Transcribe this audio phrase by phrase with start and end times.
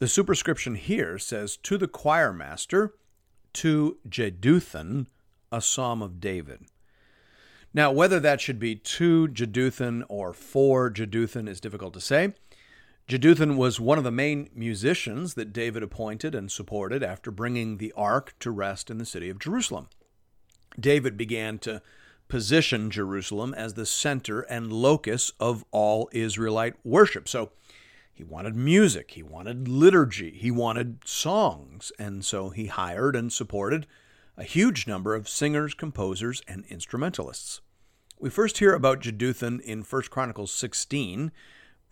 [0.00, 2.94] The superscription here says, To the choir master,
[3.54, 5.06] to Jeduthun,
[5.50, 6.66] a psalm of David.
[7.74, 12.34] Now, whether that should be to Jeduthun or for Jeduthun is difficult to say.
[13.08, 17.92] Jeduthun was one of the main musicians that David appointed and supported after bringing the
[17.96, 19.88] ark to rest in the city of Jerusalem.
[20.78, 21.82] David began to
[22.28, 27.26] position Jerusalem as the center and locus of all Israelite worship.
[27.28, 27.50] So
[28.18, 33.86] he wanted music, he wanted liturgy, he wanted songs, and so he hired and supported
[34.36, 37.60] a huge number of singers, composers, and instrumentalists.
[38.18, 41.30] We first hear about Jeduthun in 1 Chronicles 16,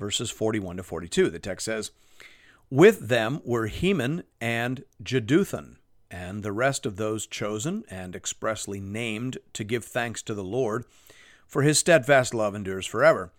[0.01, 1.31] verses 41 to 42.
[1.31, 1.93] The text says,
[2.71, 5.77] With them were Heman and Jeduthun,
[6.11, 10.87] and the rest of those chosen and expressly named to give thanks to the Lord,
[11.47, 13.31] for his steadfast love endures forever.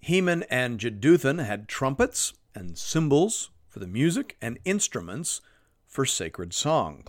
[0.00, 5.40] Heman and Jeduthun had trumpets and cymbals for the music and instruments
[5.86, 7.04] for sacred song.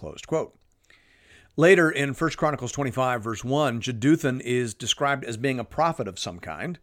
[1.58, 6.20] Later in 1 Chronicles 25, verse 1, Jeduthun is described as being a prophet of
[6.20, 6.80] some kind.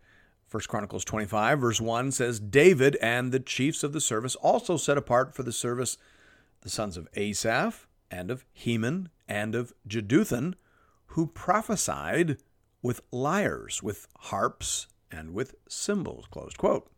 [0.51, 4.97] 1 Chronicles 25, verse 1 says, David and the chiefs of the service also set
[4.97, 5.99] apart for the service
[6.63, 10.55] the sons of Asaph and of Heman and of Jeduthun,
[11.09, 12.39] who prophesied
[12.83, 16.91] with lyres, with harps, and with cymbals, Closed quote.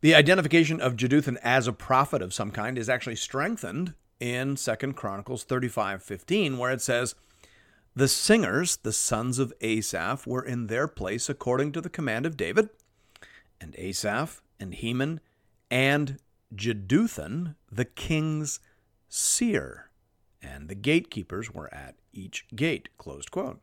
[0.00, 4.94] The identification of Jeduthun as a prophet of some kind is actually strengthened in 2
[4.94, 7.14] Chronicles 35:15 where it says
[7.96, 12.36] the singers, the sons of Asaph, were in their place according to the command of
[12.36, 12.68] David,
[13.60, 15.20] and Asaph and Heman
[15.70, 16.18] and
[16.54, 18.60] Jeduthun, the king's
[19.08, 19.90] seer,
[20.42, 22.88] and the gatekeepers were at each gate.
[22.98, 23.60] Closed quote.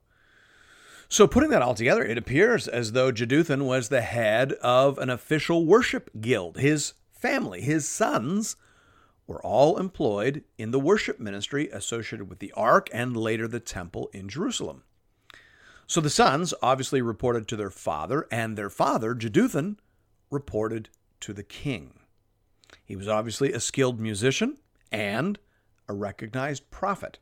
[1.11, 5.09] So, putting that all together, it appears as though Jeduthun was the head of an
[5.09, 6.57] official worship guild.
[6.57, 8.55] His family, his sons,
[9.27, 14.09] were all employed in the worship ministry associated with the ark and later the temple
[14.13, 14.83] in Jerusalem.
[15.85, 19.79] So the sons obviously reported to their father, and their father, Jeduthun,
[20.29, 20.88] reported
[21.19, 21.99] to the king.
[22.85, 24.59] He was obviously a skilled musician
[24.93, 25.38] and
[25.89, 27.19] a recognized prophet.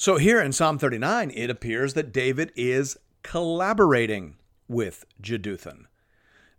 [0.00, 4.36] So here in Psalm 39, it appears that David is collaborating
[4.68, 5.86] with Jeduthun.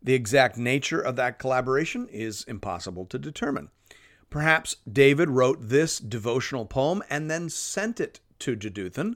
[0.03, 3.69] The exact nature of that collaboration is impossible to determine.
[4.29, 9.15] Perhaps David wrote this devotional poem and then sent it to Jeduthun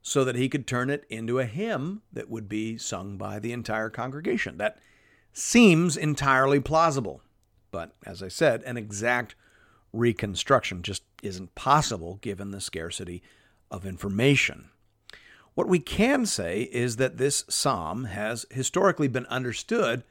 [0.00, 3.52] so that he could turn it into a hymn that would be sung by the
[3.52, 4.56] entire congregation.
[4.56, 4.78] That
[5.34, 7.20] seems entirely plausible.
[7.70, 9.34] But as I said, an exact
[9.92, 13.22] reconstruction just isn't possible given the scarcity
[13.70, 14.70] of information.
[15.54, 20.04] What we can say is that this psalm has historically been understood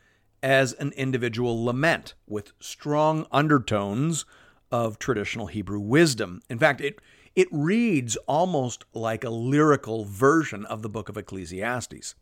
[0.43, 4.25] as an individual lament with strong undertones
[4.71, 6.41] of traditional Hebrew wisdom.
[6.49, 6.99] In fact, it,
[7.35, 12.15] it reads almost like a lyrical version of the book of Ecclesiastes.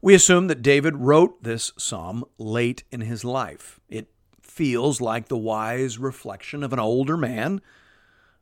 [0.00, 3.80] We assume that David wrote this psalm late in his life.
[3.88, 4.08] It
[4.40, 7.60] feels like the wise reflection of an older man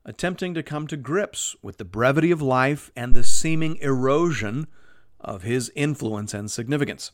[0.04, 4.66] attempting to come to grips with the brevity of life and the seeming erosion
[5.20, 7.12] of his influence and significance.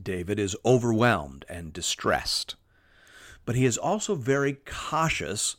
[0.00, 2.56] David is overwhelmed and distressed,
[3.44, 5.56] but he is also very cautious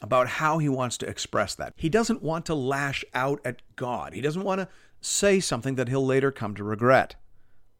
[0.00, 1.72] about how he wants to express that.
[1.76, 4.68] He doesn't want to lash out at God, he doesn't want to
[5.00, 7.16] say something that he'll later come to regret.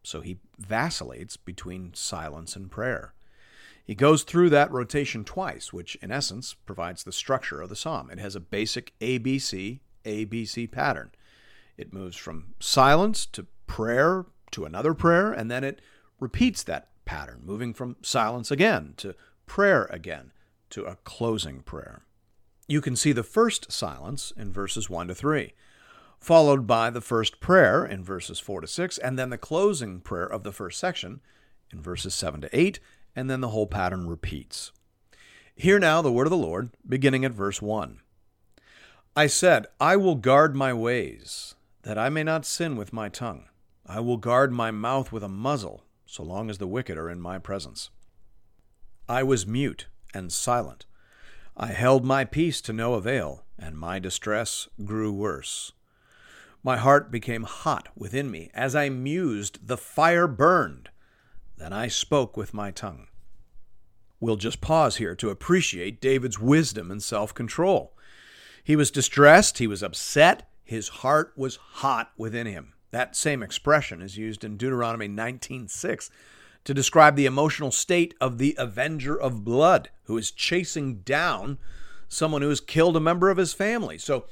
[0.03, 3.13] So he vacillates between silence and prayer.
[3.83, 8.09] He goes through that rotation twice, which in essence provides the structure of the psalm.
[8.09, 11.11] It has a basic ABC, ABC pattern.
[11.77, 15.81] It moves from silence to prayer to another prayer, and then it
[16.19, 19.15] repeats that pattern, moving from silence again to
[19.45, 20.31] prayer again
[20.69, 22.03] to a closing prayer.
[22.67, 25.53] You can see the first silence in verses 1 to 3,
[26.19, 30.25] followed by the first prayer in verses 4 to 6, and then the closing prayer
[30.25, 31.19] of the first section
[31.71, 32.79] in verses 7 to 8,
[33.15, 34.71] and then the whole pattern repeats.
[35.55, 37.99] Hear now the word of the Lord, beginning at verse 1.
[39.15, 43.45] I said, I will guard my ways, that I may not sin with my tongue.
[43.85, 47.21] I will guard my mouth with a muzzle, so long as the wicked are in
[47.21, 47.91] my presence.
[49.07, 50.85] I was mute and silent.
[51.55, 55.73] I held my peace to no avail, and my distress grew worse.
[56.63, 58.49] My heart became hot within me.
[58.53, 60.89] As I mused, the fire burned.
[61.63, 63.07] Then I spoke with my tongue.
[64.19, 67.93] We'll just pause here to appreciate David's wisdom and self control.
[68.61, 72.73] He was distressed, he was upset, his heart was hot within him.
[72.91, 76.09] That same expression is used in Deuteronomy 19:6
[76.65, 81.59] to describe the emotional state of the avenger of blood who is chasing down
[82.09, 83.97] someone who has killed a member of his family.
[83.97, 84.25] So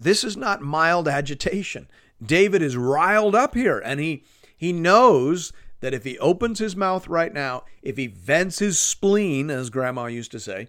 [0.00, 1.86] this is not mild agitation.
[2.24, 4.24] David is riled up here and he
[4.56, 9.50] he knows that if he opens his mouth right now, if he vents his spleen
[9.50, 10.68] as grandma used to say,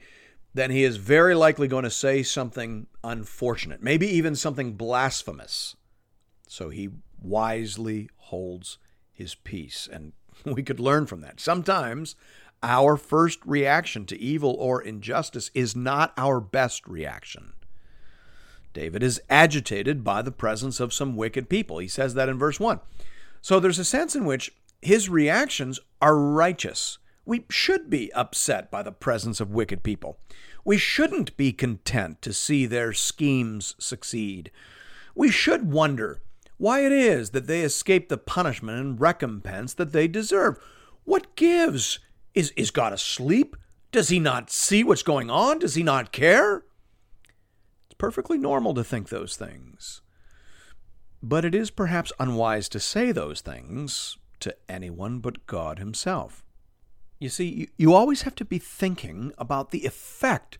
[0.53, 5.75] then he is very likely going to say something unfortunate, maybe even something blasphemous.
[6.47, 6.89] So he
[7.21, 8.77] wisely holds
[9.11, 10.13] his peace and
[10.45, 11.39] we could learn from that.
[11.39, 12.15] Sometimes
[12.61, 17.53] our first reaction to evil or injustice is not our best reaction.
[18.73, 21.79] David is agitated by the presence of some wicked people.
[21.79, 22.79] He says that in verse 1.
[23.41, 26.97] So there's a sense in which his reactions are righteous.
[27.25, 30.19] We should be upset by the presence of wicked people.
[30.65, 34.51] We shouldn't be content to see their schemes succeed.
[35.15, 36.21] We should wonder
[36.57, 40.59] why it is that they escape the punishment and recompense that they deserve.
[41.05, 41.99] What gives?
[42.33, 43.55] Is, is God asleep?
[43.91, 45.59] Does he not see what's going on?
[45.59, 46.63] Does he not care?
[47.85, 50.01] It's perfectly normal to think those things.
[51.23, 56.43] But it is perhaps unwise to say those things to anyone but God Himself.
[57.19, 60.57] You see, you always have to be thinking about the effect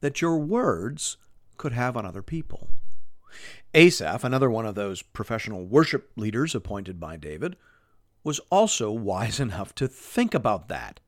[0.00, 1.16] that your words
[1.56, 2.68] could have on other people.
[3.74, 7.56] Asaph, another one of those professional worship leaders appointed by David,
[8.24, 11.00] was also wise enough to think about that.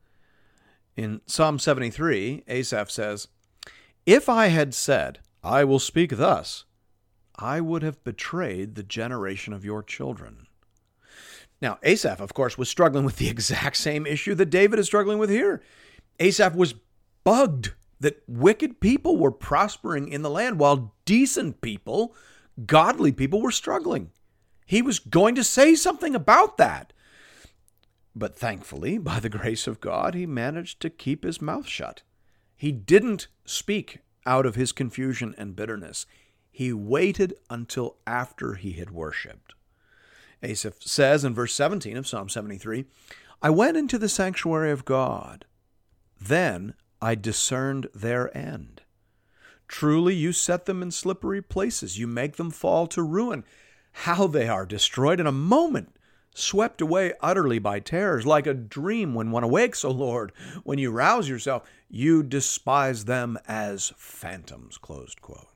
[0.95, 3.27] In Psalm 73, Asaph says,
[4.05, 6.65] If I had said, I will speak thus
[7.35, 10.47] I would have betrayed the generation of your children.
[11.63, 15.17] Now, Asaph, of course, was struggling with the exact same issue that David is struggling
[15.17, 15.63] with here.
[16.19, 16.75] Asaph was
[17.23, 17.71] bugged
[18.01, 22.13] that wicked people were prospering in the land while decent people,
[22.65, 24.11] godly people, were struggling.
[24.65, 26.91] He was going to say something about that.
[28.13, 32.03] But thankfully, by the grace of God, he managed to keep his mouth shut.
[32.57, 36.05] He didn't speak out of his confusion and bitterness.
[36.51, 39.53] He waited until after he had worshipped.
[40.43, 42.85] Asaph says in verse 17 of Psalm 73
[43.41, 45.45] I went into the sanctuary of God.
[46.19, 48.81] Then I discerned their end.
[49.67, 51.97] Truly, you set them in slippery places.
[51.97, 53.43] You make them fall to ruin.
[53.91, 55.95] How they are destroyed in a moment,
[56.33, 60.31] swept away utterly by terrors, like a dream when one awakes, O Lord.
[60.63, 64.77] When you rouse yourself, you despise them as phantoms.
[64.77, 65.47] Closed quote.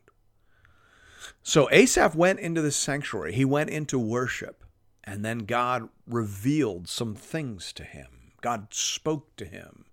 [1.42, 3.34] So Asaph went into the sanctuary.
[3.34, 4.64] He went into worship.
[5.08, 8.08] And then God revealed some things to him.
[8.42, 9.86] God spoke to him.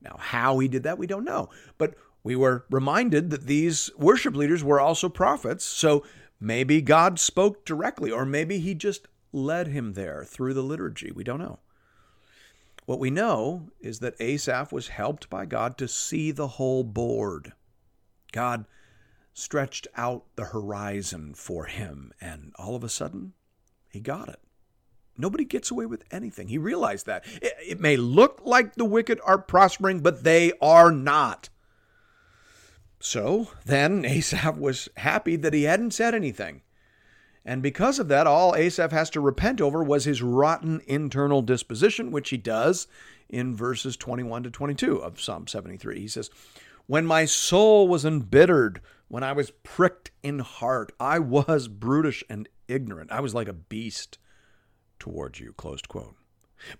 [0.00, 1.50] Now, how he did that, we don't know.
[1.76, 5.64] But we were reminded that these worship leaders were also prophets.
[5.64, 6.04] So
[6.38, 11.10] maybe God spoke directly, or maybe he just led him there through the liturgy.
[11.10, 11.58] We don't know.
[12.86, 17.54] What we know is that Asaph was helped by God to see the whole board.
[18.30, 18.66] God
[19.34, 23.32] stretched out the horizon for him, and all of a sudden,
[23.88, 24.38] he got it.
[25.20, 26.48] Nobody gets away with anything.
[26.48, 27.24] He realized that.
[27.40, 31.48] It, it, may look like the wicked are prospering, but they are not.
[32.98, 36.62] So then Asaph was happy that he hadn't said anything.
[37.44, 42.10] And because of that, all Asaph has to repent over was his rotten internal disposition,
[42.10, 42.86] which he does
[43.28, 46.00] in verses 21 to 22 of Psalm 73.
[46.00, 46.30] He says,
[46.86, 52.48] When my soul was embittered, when I was pricked in heart, I was brutish and
[52.68, 53.10] ignorant.
[53.10, 54.18] I was like a beast
[55.00, 55.52] towards you.
[55.54, 56.14] Closed quote.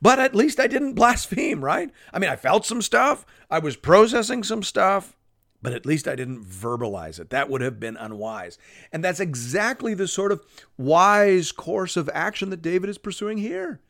[0.00, 1.90] But at least I didn't blaspheme, right?
[2.12, 5.16] I mean, I felt some stuff, I was processing some stuff,
[5.62, 7.30] but at least I didn't verbalize it.
[7.30, 8.58] That would have been unwise.
[8.92, 10.42] And that's exactly the sort of
[10.76, 13.80] wise course of action that David is pursuing here.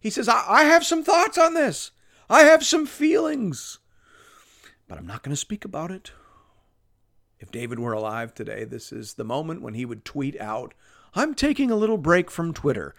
[0.00, 1.92] He says, I, I have some thoughts on this,
[2.28, 3.78] I have some feelings,
[4.86, 6.12] but I'm not going to speak about it.
[7.40, 10.74] If David were alive today, this is the moment when he would tweet out,
[11.14, 12.94] I'm taking a little break from Twitter.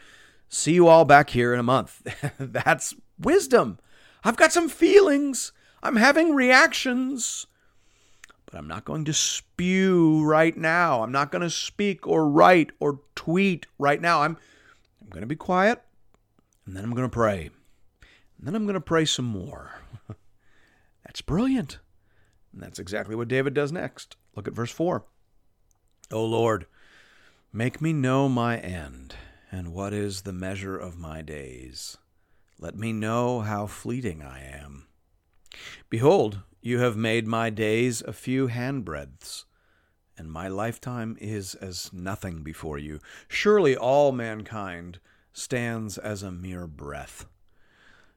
[0.50, 2.02] See you all back here in a month.
[2.40, 3.80] That's wisdom.
[4.24, 5.52] I've got some feelings.
[5.82, 7.46] I'm having reactions
[8.50, 11.04] but I'm not going to spew right now.
[11.04, 14.24] I'm not going to speak or write or tweet right now.
[14.24, 14.38] I'm
[15.02, 15.84] I'm going to be quiet
[16.66, 17.50] and then I'm going to pray.
[18.38, 19.74] And then I'm going to pray some more.
[21.06, 21.78] That's brilliant.
[22.54, 24.16] And that's exactly what David does next.
[24.36, 25.04] Look at verse 4.
[26.12, 26.66] O Lord,
[27.54, 29.16] make me know my end,
[29.52, 31.98] and what is the measure of my days.
[32.60, 34.88] Let me know how fleeting I am.
[35.90, 39.46] Behold, you have made my days a few handbreadths,
[40.18, 43.00] and my lifetime is as nothing before you.
[43.28, 45.00] Surely all mankind
[45.32, 47.26] stands as a mere breath.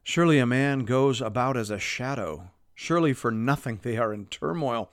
[0.02, 2.50] Surely a man goes about as a shadow.
[2.74, 4.90] Surely for nothing they are in turmoil.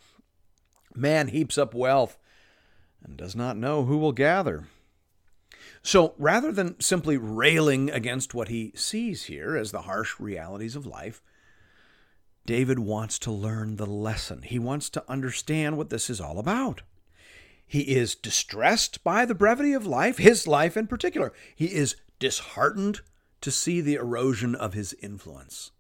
[0.94, 2.18] Man heaps up wealth
[3.04, 4.68] and does not know who will gather.
[5.82, 10.86] So rather than simply railing against what he sees here as the harsh realities of
[10.86, 11.22] life,
[12.46, 14.42] David wants to learn the lesson.
[14.42, 16.82] He wants to understand what this is all about.
[17.66, 21.32] He is distressed by the brevity of life, his life in particular.
[21.56, 23.02] He is disheartened
[23.42, 25.72] to see the erosion of his influence.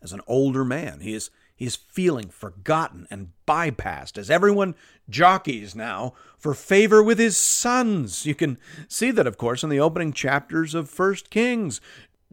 [0.00, 4.76] As an older man, he is he is feeling forgotten and bypassed as everyone
[5.10, 8.24] jockeys now for favor with his sons.
[8.24, 11.80] You can see that, of course, in the opening chapters of First Kings.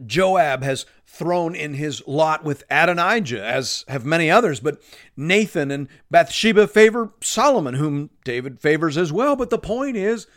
[0.04, 4.80] Joab has thrown in his lot with Adonijah, as have many others, but
[5.16, 9.34] Nathan and Bathsheba favor Solomon, whom David favors as well.
[9.34, 10.28] But the point is,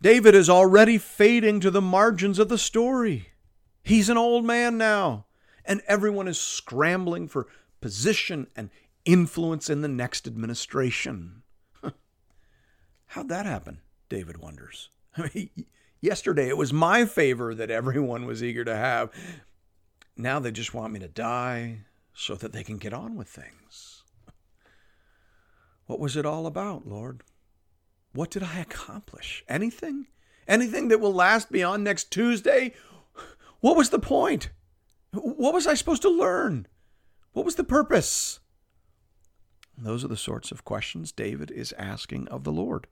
[0.00, 3.30] David is already fading to the margins of the story.
[3.82, 5.24] He's an old man now,
[5.64, 7.48] and everyone is scrambling for
[7.86, 8.68] position and
[9.04, 11.44] influence in the next administration.
[13.06, 13.78] How'd that happen?
[14.08, 14.90] David wonders.
[15.16, 15.50] I mean,
[16.00, 19.12] yesterday it was my favor that everyone was eager to have.
[20.16, 24.02] Now they just want me to die so that they can get on with things.
[25.86, 27.22] What was it all about, Lord?
[28.14, 29.44] What did I accomplish?
[29.48, 30.08] Anything?
[30.48, 32.74] Anything that will last beyond next Tuesday?
[33.60, 34.50] What was the point?
[35.12, 36.66] What was I supposed to learn?
[37.36, 38.40] What was the purpose?
[39.76, 42.86] Those are the sorts of questions David is asking of the Lord.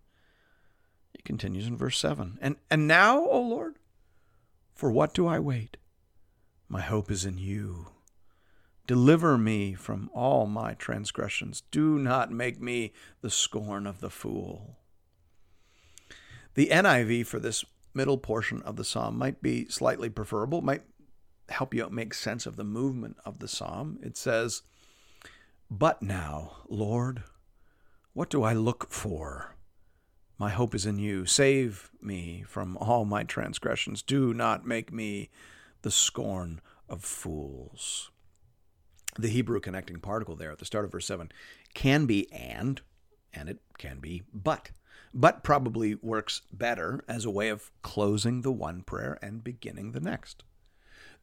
[1.14, 3.76] He continues in verse 7 And, and now, O Lord,
[4.74, 5.78] for what do I wait?
[6.68, 7.86] My hope is in you.
[8.86, 11.62] Deliver me from all my transgressions.
[11.70, 14.76] Do not make me the scorn of the fool.
[16.52, 20.82] The NIV for this middle portion of the psalm might be slightly preferable, might
[21.48, 23.98] help you make sense of the movement of the psalm.
[24.02, 24.62] It says,
[25.70, 27.22] But now, Lord,
[28.12, 29.54] what do I look for?
[30.38, 31.26] My hope is in you.
[31.26, 34.02] Save me from all my transgressions.
[34.02, 35.30] Do not make me
[35.82, 38.10] the scorn of fools.
[39.16, 41.30] The Hebrew connecting particle there at the start of verse 7
[41.72, 42.80] can be and,
[43.32, 44.70] and it can be but.
[45.12, 50.00] But probably works better as a way of closing the one prayer and beginning the
[50.00, 50.42] next.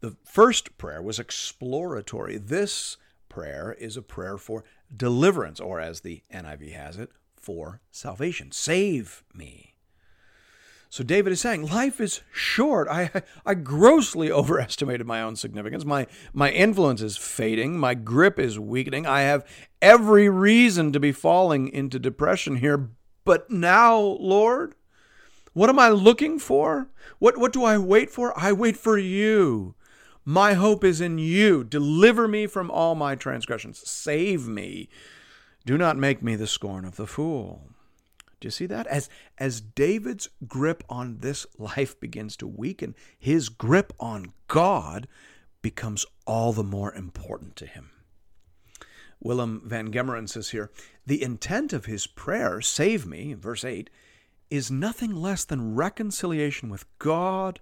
[0.02, 2.38] The first prayer was exploratory.
[2.38, 2.98] This
[3.30, 4.64] prayer is a prayer for
[4.96, 8.52] deliverance, or as the NIV has it, for salvation.
[8.52, 9.76] Save me.
[10.90, 12.88] So David is saying, life is short.
[12.90, 13.12] I,
[13.46, 15.86] I grossly overestimated my own significance.
[15.86, 17.78] My, my influence is fading.
[17.78, 19.06] My grip is weakening.
[19.06, 19.48] I have
[19.82, 22.90] every reason to be falling into depression here.
[23.24, 24.74] But now, Lord,
[25.54, 26.90] what am I looking for?
[27.20, 28.38] What, what do I wait for?
[28.38, 29.76] I wait for you.
[30.26, 31.64] My hope is in you.
[31.64, 33.88] Deliver me from all my transgressions.
[33.90, 34.90] Save me.
[35.66, 37.70] Do not make me the scorn of the fool.
[38.40, 38.88] Do you see that?
[38.88, 45.08] As, as David's grip on this life begins to weaken, his grip on God
[45.62, 47.92] becomes all the more important to him.
[49.20, 50.72] Willem van Gemeren says here
[51.06, 53.92] the intent of his prayer, save me, verse 8,
[54.50, 57.60] is nothing less than reconciliation with God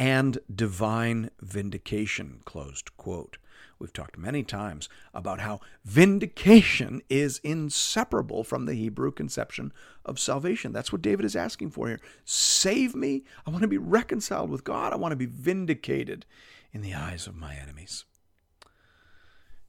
[0.00, 3.36] and divine vindication, closed quote.
[3.78, 9.74] We've talked many times about how vindication is inseparable from the Hebrew conception
[10.06, 10.72] of salvation.
[10.72, 12.00] That's what David is asking for here.
[12.24, 13.24] Save me.
[13.46, 14.94] I want to be reconciled with God.
[14.94, 16.24] I want to be vindicated
[16.72, 18.06] in the eyes of my enemies.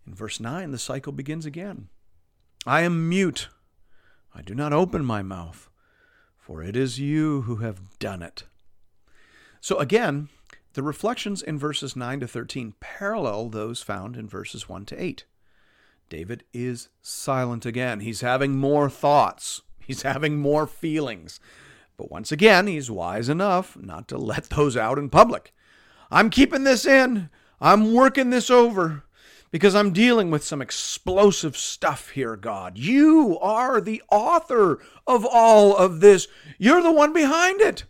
[0.07, 1.89] In verse 9, the cycle begins again.
[2.65, 3.49] I am mute.
[4.33, 5.69] I do not open my mouth,
[6.37, 8.45] for it is you who have done it.
[9.61, 10.29] So again,
[10.73, 15.25] the reflections in verses 9 to 13 parallel those found in verses 1 to 8.
[16.09, 17.99] David is silent again.
[17.99, 21.39] He's having more thoughts, he's having more feelings.
[21.95, 25.53] But once again, he's wise enough not to let those out in public.
[26.09, 27.29] I'm keeping this in.
[27.61, 29.03] I'm working this over
[29.51, 32.77] because I'm dealing with some explosive stuff here, God.
[32.79, 36.27] You are the author of all of this.
[36.57, 37.83] You're the one behind it.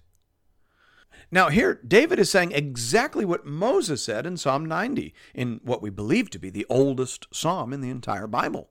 [1.33, 5.89] Now, here, David is saying exactly what Moses said in Psalm 90, in what we
[5.89, 8.69] believe to be the oldest psalm in the entire Bible.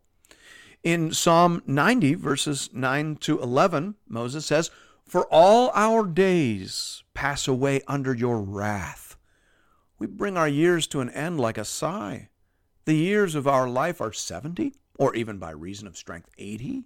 [0.82, 4.70] In Psalm 90, verses 9 to 11, Moses says,
[5.06, 9.16] For all our days pass away under your wrath.
[9.98, 12.28] We bring our years to an end like a sigh.
[12.84, 16.84] The years of our life are 70, or even by reason of strength, 80.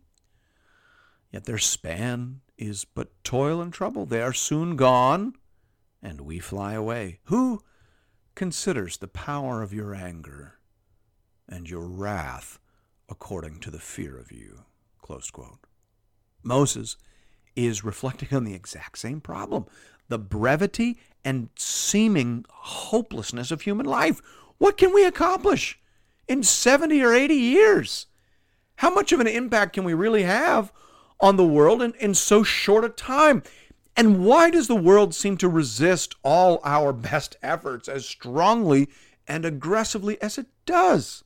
[1.33, 4.07] Yet their span is but toil and trouble.
[4.07, 5.35] They are soon gone,
[6.05, 7.19] and we fly away.
[7.25, 7.63] Who
[8.35, 10.59] considers the power of your anger
[11.49, 12.61] and your wrath
[13.09, 14.65] according to the fear of you?
[16.43, 16.97] Moses
[17.57, 19.67] is reflecting on the exact same problem
[20.09, 24.21] the brevity and seeming hopelessness of human life.
[24.59, 25.81] What can we accomplish
[26.29, 28.07] in 70 or 80 years?
[28.77, 30.71] How much of an impact can we really have
[31.21, 33.43] on the world in, in so short a time?
[33.97, 38.89] And why does the world seem to resist all our best efforts as strongly
[39.27, 41.23] and aggressively as it does?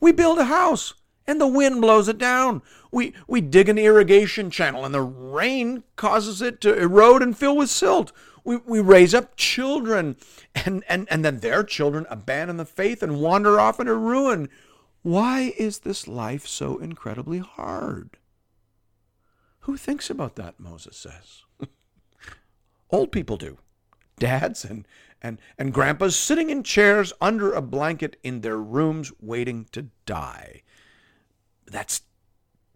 [0.00, 0.94] We build a house
[1.26, 2.62] and the wind blows it down.
[2.92, 7.56] We, we dig an irrigation channel and the rain causes it to erode and fill
[7.56, 8.12] with silt.
[8.44, 10.16] We, we raise up children
[10.54, 14.50] and, and, and then their children abandon the faith and wander off into ruin.
[15.02, 18.18] Why is this life so incredibly hard?
[19.60, 21.44] Who thinks about that, Moses says.
[22.94, 23.58] Old people do.
[24.20, 24.86] Dads and,
[25.20, 30.62] and, and grandpas sitting in chairs under a blanket in their rooms waiting to die.
[31.66, 32.02] That's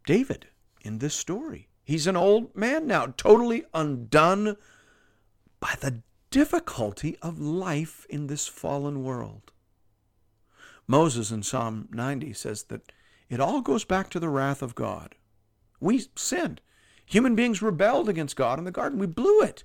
[0.07, 0.49] David
[0.81, 1.69] in this story.
[1.85, 4.57] He's an old man now, totally undone
[5.61, 9.53] by the difficulty of life in this fallen world.
[10.89, 12.91] Moses in Psalm 90 says that
[13.29, 15.15] it all goes back to the wrath of God.
[15.79, 16.61] We sinned.
[17.07, 18.99] Human beings rebelled against God in the garden.
[18.99, 19.63] We blew it.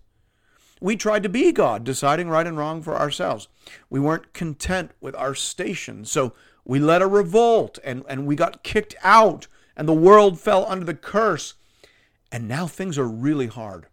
[0.83, 3.47] We tried to be God, deciding right and wrong for ourselves.
[3.89, 6.33] We weren't content with our station, so
[6.65, 10.83] we led a revolt and, and we got kicked out, and the world fell under
[10.83, 11.53] the curse.
[12.33, 13.85] And now things are really hard.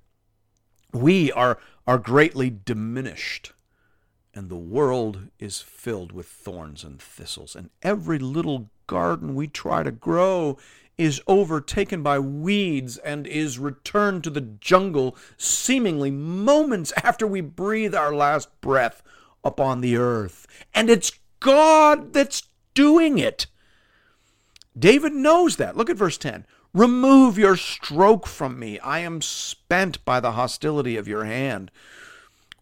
[0.92, 3.52] We are, are greatly diminished,
[4.34, 7.54] and the world is filled with thorns and thistles.
[7.54, 10.58] And every little garden we try to grow
[11.00, 17.94] is overtaken by weeds and is returned to the jungle seemingly moments after we breathe
[17.94, 19.02] our last breath
[19.42, 20.46] upon the earth.
[20.74, 22.42] And it's God that's
[22.74, 23.46] doing it.
[24.78, 25.74] David knows that.
[25.74, 26.44] Look at verse 10.
[26.74, 28.78] Remove your stroke from me.
[28.80, 31.70] I am spent by the hostility of your hand.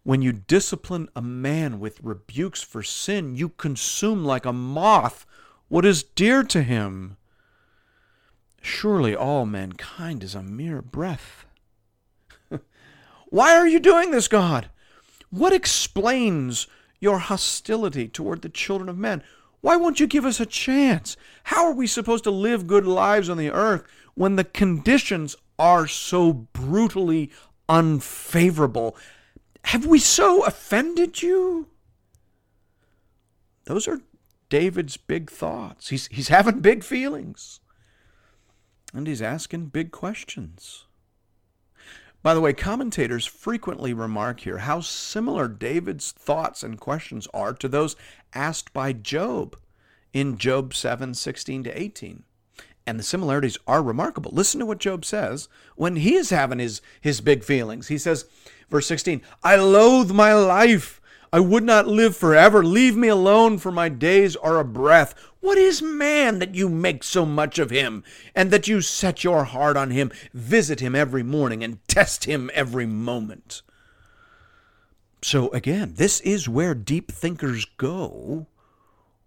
[0.03, 5.25] When you discipline a man with rebukes for sin, you consume like a moth
[5.67, 7.17] what is dear to him.
[8.61, 11.45] Surely all mankind is a mere breath.
[13.29, 14.69] Why are you doing this, God?
[15.29, 16.67] What explains
[16.99, 19.23] your hostility toward the children of men?
[19.61, 21.17] Why won't you give us a chance?
[21.43, 23.83] How are we supposed to live good lives on the earth
[24.15, 27.31] when the conditions are so brutally
[27.67, 28.95] unfavorable?
[29.65, 31.67] Have we so offended you?
[33.65, 34.01] Those are
[34.49, 35.89] David's big thoughts.
[35.89, 37.59] He's, he's having big feelings.
[38.93, 40.85] And he's asking big questions.
[42.21, 47.67] By the way, commentators frequently remark here how similar David's thoughts and questions are to
[47.67, 47.95] those
[48.33, 49.57] asked by Job
[50.11, 52.23] in Job 7 16 to 18.
[52.85, 54.31] And the similarities are remarkable.
[54.33, 57.87] Listen to what Job says when he is having his, his big feelings.
[57.87, 58.25] He says,
[58.69, 60.98] verse 16, I loathe my life
[61.31, 62.63] I would not live forever.
[62.63, 65.13] Leave me alone, for my days are a breath.
[65.41, 69.43] What is man that you make so much of him, and that you set your
[69.43, 73.61] heart on him, visit him every morning, and test him every moment?
[75.21, 78.47] So, again, this is where deep thinkers go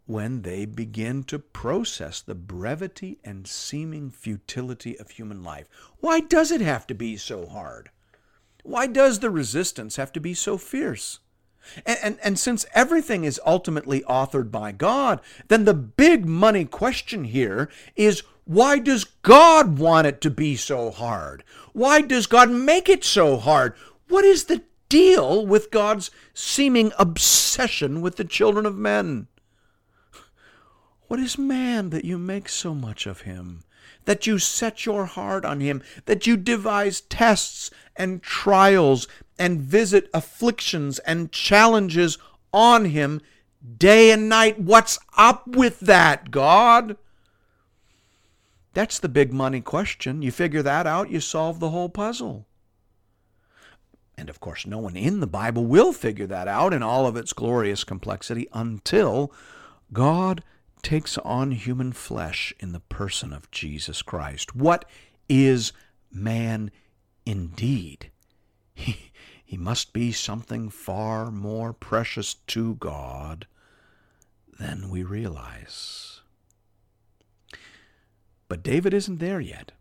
[0.07, 5.67] when they begin to process the brevity and seeming futility of human life.
[6.01, 7.91] Why does it have to be so hard?
[8.65, 11.21] Why does the resistance have to be so fierce?
[11.87, 17.25] And, and, and, since everything is ultimately authored by God, then the big money question
[17.25, 21.45] here is why does God want it to be so hard?
[21.73, 23.75] Why does God make it so hard?
[24.09, 29.29] What is the deal with God's seeming obsession with the children of men?
[31.09, 33.63] What is man that you make so much of him?
[34.07, 39.07] That you set your heart on him, that you devise tests and trials
[39.39, 42.19] and visit afflictions and challenges
[42.53, 43.21] on him
[43.79, 44.59] day and night.
[44.59, 46.97] What's up with that, God?
[48.75, 50.23] That's the big money question.
[50.23, 52.47] You figure that out, you solve the whole puzzle.
[54.17, 57.17] And of course, no one in the Bible will figure that out in all of
[57.17, 59.33] its glorious complexity until
[59.93, 60.43] God
[60.83, 64.55] takes on human flesh in the person of Jesus Christ.
[64.55, 64.85] What
[65.29, 65.73] is
[66.11, 66.71] man
[67.25, 68.11] indeed?
[68.75, 69.12] He,
[69.53, 73.47] he must be something far more precious to God
[74.59, 76.23] than we realize.
[78.49, 79.73] But David isn't there yet.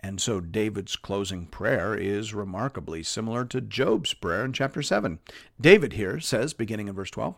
[0.00, 5.18] And so David's closing prayer is remarkably similar to Job's prayer in chapter 7.
[5.58, 7.34] David here says, beginning in verse 12,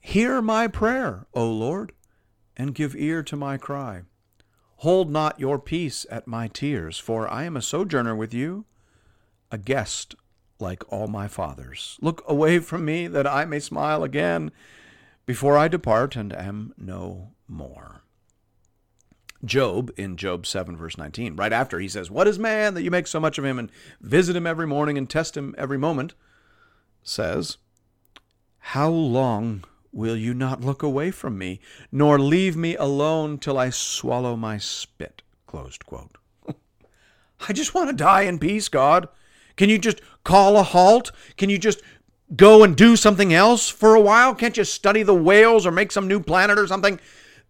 [0.00, 1.92] Hear my prayer, O Lord,
[2.56, 4.02] and give ear to my cry.
[4.78, 8.64] Hold not your peace at my tears, for I am a sojourner with you,
[9.52, 10.16] a guest
[10.58, 11.98] like all my fathers.
[12.00, 14.50] Look away from me that I may smile again
[15.26, 18.02] before I depart and am no more.
[19.44, 22.90] Job, in Job 7, verse 19, right after he says, What is man that you
[22.90, 26.14] make so much of him and visit him every morning and test him every moment?
[27.02, 27.58] says,
[28.58, 31.60] How long will you not look away from me,
[31.92, 35.22] nor leave me alone till I swallow my spit?
[35.46, 36.18] Closed quote.
[37.48, 39.08] I just want to die in peace, God.
[39.56, 41.12] Can you just call a halt?
[41.36, 41.80] Can you just
[42.34, 44.34] go and do something else for a while?
[44.34, 47.00] Can't you study the whales or make some new planet or something?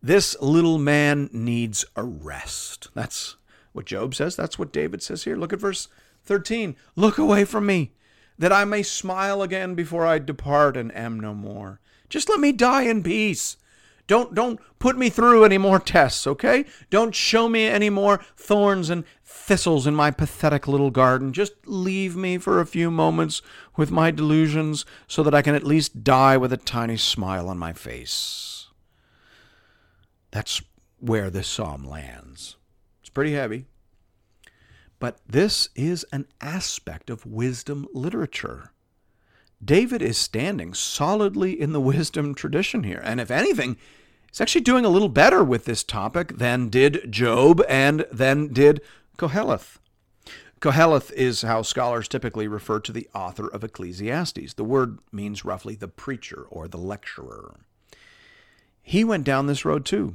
[0.03, 2.89] This little man needs a rest.
[2.95, 3.37] That's
[3.73, 4.37] what Job says.
[4.37, 5.37] That's what David says here.
[5.37, 5.89] Look at verse
[6.25, 6.77] 13.
[6.95, 7.93] Look away from me,
[8.39, 11.81] that I may smile again before I depart and am no more.
[12.09, 13.57] Just let me die in peace.
[14.07, 16.65] Don't don't put me through any more tests, okay?
[16.91, 21.33] Don't show me any more thorns and thistles in my pathetic little garden.
[21.33, 23.43] Just leave me for a few moments
[23.77, 27.59] with my delusions so that I can at least die with a tiny smile on
[27.59, 28.69] my face.
[30.31, 30.63] That's
[30.99, 32.57] where this psalm lands.
[33.01, 33.67] It's pretty heavy.
[34.99, 38.73] But this is an aspect of wisdom literature.
[39.65, 43.01] David is standing solidly in the wisdom tradition here.
[43.03, 43.77] And if anything,
[44.29, 48.81] he's actually doing a little better with this topic than did Job and than did
[49.19, 49.79] Koheleth.
[50.61, 54.55] Koheleth is how scholars typically refer to the author of Ecclesiastes.
[54.55, 57.61] The word means roughly the preacher or the lecturer.
[58.83, 60.15] He went down this road too.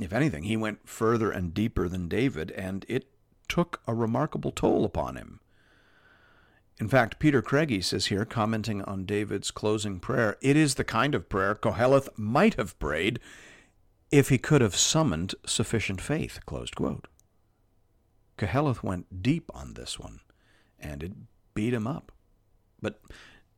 [0.00, 3.08] If anything, he went further and deeper than David, and it
[3.48, 5.40] took a remarkable toll upon him.
[6.78, 11.14] In fact, Peter Craigie says here, commenting on David's closing prayer, it is the kind
[11.14, 13.18] of prayer Koheleth might have prayed
[14.10, 16.40] if he could have summoned sufficient faith.
[16.44, 17.08] Closed quote.
[18.36, 20.20] Koheleth went deep on this one,
[20.78, 21.12] and it
[21.54, 22.12] beat him up.
[22.82, 23.00] But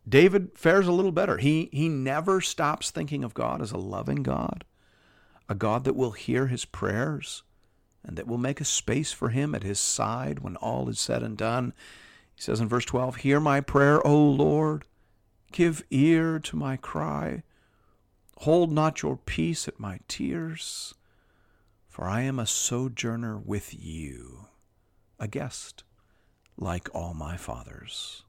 [0.09, 1.39] David fares a little better.
[1.39, 4.65] He, he never stops thinking of God as a loving God,
[5.49, 7.43] a God that will hear his prayers,
[8.05, 11.25] and that will make a space for him at his side when all is said
[11.25, 11.75] and done.
[12.39, 14.85] He says in verse 12, Hear my prayer, O Lord.
[15.51, 17.43] Give ear to my cry.
[18.43, 20.95] Hold not your peace at my tears,
[21.89, 24.47] for I am a sojourner with you,
[25.19, 25.83] a guest,
[26.57, 28.23] like all my fathers.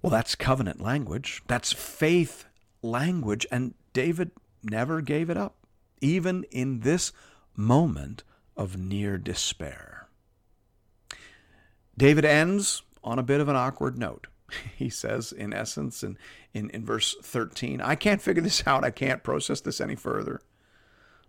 [0.00, 1.42] Well, that's covenant language.
[1.48, 2.44] That's faith
[2.82, 3.48] language.
[3.50, 4.30] And David
[4.62, 5.56] never gave it up,
[6.00, 7.12] even in this
[7.56, 8.22] moment
[8.56, 9.95] of near despair.
[11.98, 14.26] David ends on a bit of an awkward note.
[14.76, 16.16] He says, in essence, in,
[16.54, 18.84] in, in verse 13, I can't figure this out.
[18.84, 20.40] I can't process this any further.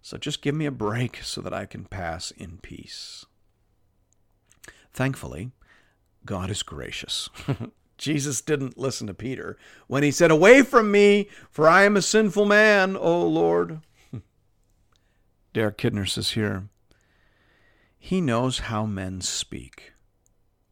[0.01, 3.25] So just give me a break so that I can pass in peace.
[4.93, 5.51] Thankfully,
[6.25, 7.29] God is gracious.
[7.97, 12.01] Jesus didn't listen to Peter when he said, Away from me, for I am a
[12.01, 13.81] sinful man, O Lord.
[15.53, 16.69] Derek Kidner says here,
[17.97, 19.93] He knows how men speak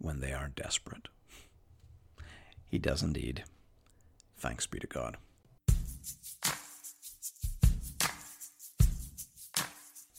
[0.05, 1.07] when they are desperate.
[2.69, 3.43] He does indeed.
[4.37, 5.17] Thanks be to God.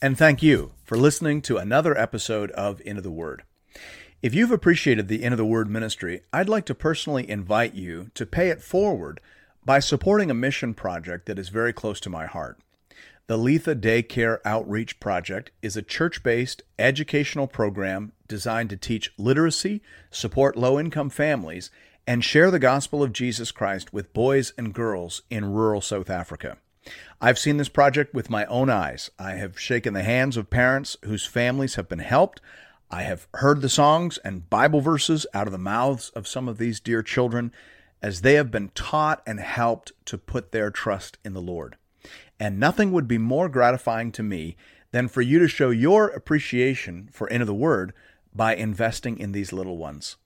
[0.01, 3.43] And thank you for listening to another episode of Into the Word.
[4.21, 8.25] If you've appreciated the Into the Word ministry, I'd like to personally invite you to
[8.25, 9.21] pay it forward
[9.65, 12.59] by supporting a mission project that is very close to my heart.
[13.27, 19.81] The Letha Daycare Outreach Project is a church based educational program designed to teach literacy,
[20.09, 21.69] support low income families,
[22.07, 26.57] and share the gospel of Jesus Christ with boys and girls in rural South Africa.
[27.19, 29.11] I've seen this project with my own eyes.
[29.19, 32.39] I have shaken the hands of parents whose families have been helped.
[32.89, 36.59] I have heard the songs and Bible verses out of the mouths of some of
[36.59, 37.51] these dear children
[38.01, 41.75] as they have been taught and helped to put their trust in the Lord.
[42.39, 44.55] And nothing would be more gratifying to me
[44.91, 47.93] than for you to show your appreciation for Into the Word
[48.33, 50.17] by investing in these little ones.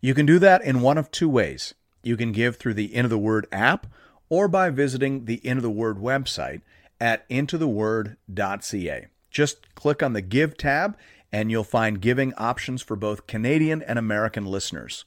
[0.00, 1.74] You can do that in one of two ways.
[2.02, 3.86] You can give through the Into the Word app
[4.28, 6.60] or by visiting the Into the Word website
[7.00, 9.06] at intotheword.ca.
[9.30, 10.96] Just click on the Give tab
[11.32, 15.04] and you'll find giving options for both Canadian and American listeners.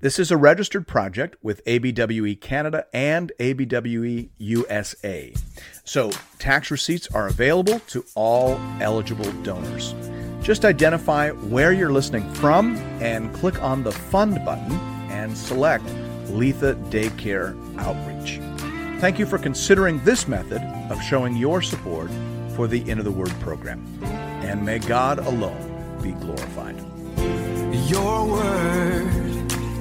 [0.00, 5.34] This is a registered project with ABWE Canada and ABWE USA.
[5.82, 9.96] So tax receipts are available to all eligible donors.
[10.40, 14.70] Just identify where you're listening from and click on the Fund button
[15.10, 15.84] and select
[16.28, 18.38] Letha Daycare Outreach.
[19.00, 22.12] Thank you for considering this method of showing your support
[22.54, 23.84] for the Into the Word program.
[24.44, 26.76] And may God alone be glorified.
[27.90, 29.37] Your word